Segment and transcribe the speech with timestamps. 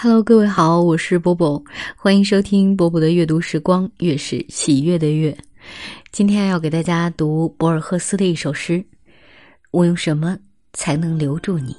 [0.00, 1.60] Hello，各位好，我是波波，
[1.96, 5.36] 欢迎收听波波的阅读时光，月是喜悦的月。
[6.12, 8.84] 今天要给大家读博尔赫斯的一首诗。
[9.72, 10.38] 我用什么
[10.72, 11.76] 才能留住你？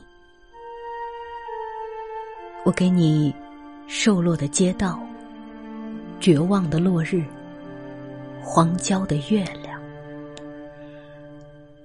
[2.66, 3.34] 我给你
[3.88, 5.00] 瘦落的街道，
[6.20, 7.24] 绝望的落日，
[8.42, 9.82] 荒郊的月亮。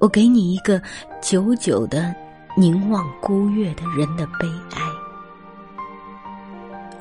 [0.01, 0.82] 我给你一个
[1.23, 2.12] 久久的
[2.57, 4.93] 凝望孤月的人的悲哀。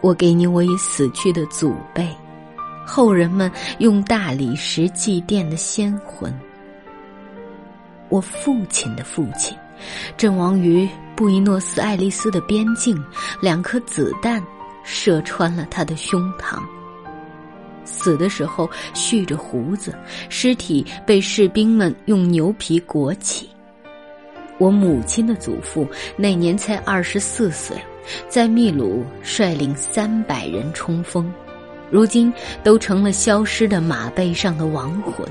[0.04, 2.06] 我给你我已死去的祖辈，
[2.86, 6.38] 后人们用大理石祭奠的先魂。
[8.10, 9.58] 我父亲的父亲，
[10.18, 13.02] 阵亡于布宜诺斯艾利斯的边境，
[13.40, 14.44] 两颗子弹
[14.84, 16.62] 射穿了他的胸膛。
[17.86, 23.50] 死的时候蓄着胡子，尸体被士兵们用牛皮裹起。
[24.58, 27.78] 我母亲的祖父那年才二十四岁。
[28.28, 31.32] 在秘鲁率领三百人冲锋，
[31.90, 32.32] 如今
[32.64, 35.28] 都成了消失的马背上的亡魂。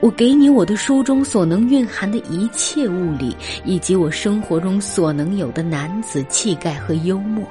[0.00, 7.44] 我给你我的书中所能蕴含的一切物理，以及我生活中所能有的男子气概和幽默。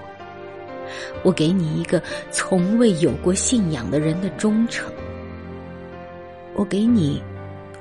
[1.24, 4.90] 我给你一个从未有过信仰的人的忠诚。
[6.54, 7.22] 我给你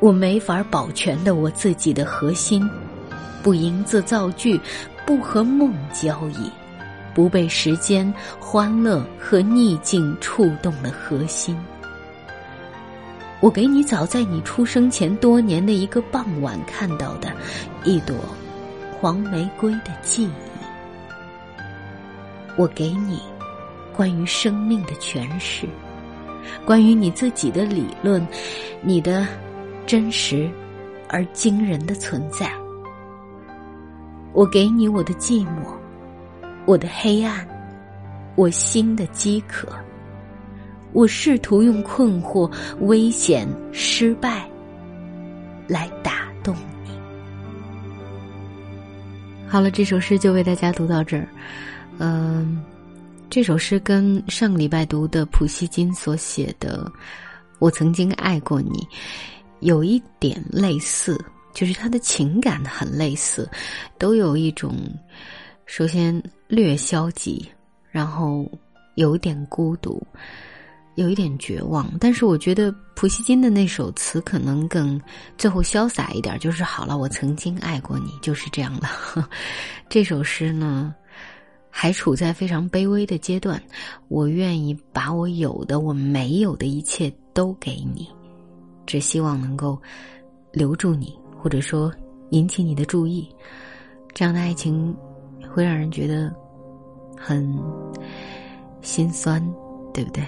[0.00, 2.68] 我没法保全的我自己的核心，
[3.42, 4.58] 不营字造句。
[5.06, 6.50] 不和梦交易，
[7.14, 11.56] 不被时间、欢乐和逆境触动的核心。
[13.40, 17.30] 我给你早在你出生前多年的一个傍晚看到的
[17.84, 18.16] 一朵
[18.98, 20.30] 黄玫瑰的记忆。
[22.56, 23.20] 我给你
[23.94, 25.68] 关于生命的诠释，
[26.64, 28.26] 关于你自己的理论，
[28.80, 29.26] 你的
[29.86, 30.50] 真实
[31.08, 32.50] 而惊人的存在。
[34.34, 35.72] 我给你我的寂寞，
[36.66, 37.46] 我的黑暗，
[38.34, 39.68] 我心的饥渴。
[40.92, 44.48] 我试图用困惑、危险、失败
[45.68, 46.90] 来打动你。
[49.48, 51.28] 好了，这首诗就为大家读到这儿。
[51.98, 52.60] 嗯，
[53.30, 56.90] 这首诗跟上个礼拜读的普希金所写的
[57.60, 58.78] 《我曾经爱过你》
[59.60, 61.24] 有一点类似。
[61.54, 63.48] 就是他的情感很类似，
[63.98, 64.76] 都有一种，
[65.64, 67.48] 首先略消极，
[67.90, 68.46] 然后
[68.96, 70.04] 有一点孤独，
[70.96, 71.90] 有一点绝望。
[72.00, 75.00] 但是我觉得普希金的那首词可能更
[75.38, 79.28] 最后潇洒一点，就是好了，我曾经爱过你，就是这样了。
[79.88, 80.94] 这首诗呢，
[81.70, 83.62] 还处在非常卑微的阶段，
[84.08, 88.08] 我愿意把我有的、我没有的一切都给你，
[88.86, 89.80] 只希望能够
[90.52, 91.16] 留住你。
[91.44, 91.92] 或者说
[92.30, 93.28] 引起你的注意，
[94.14, 94.96] 这样的爱情
[95.52, 96.34] 会让人觉得
[97.18, 97.46] 很
[98.80, 99.46] 心酸，
[99.92, 100.24] 对不对？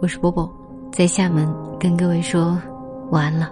[0.00, 0.48] 我是波波，
[0.92, 2.56] 在厦门跟各位说
[3.10, 3.50] 晚安了。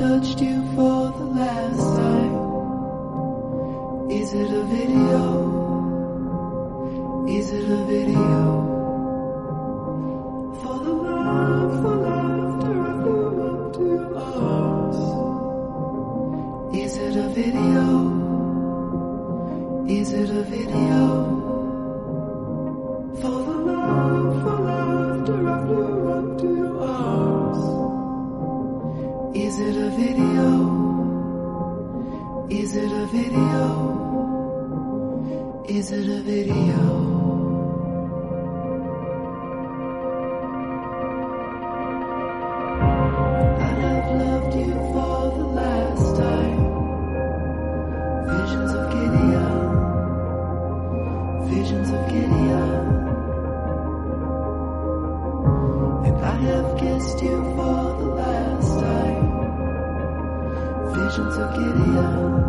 [0.00, 2.34] Touched you for the last time.
[4.10, 5.22] Is it a video?
[7.28, 8.79] Is it a video?
[30.00, 30.29] city.
[61.40, 62.39] so giddy.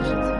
[0.00, 0.39] Visions of